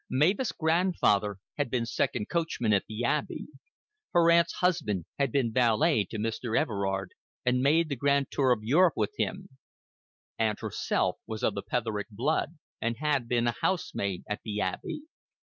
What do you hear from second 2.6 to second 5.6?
at the Abbey; her aunt's husband had been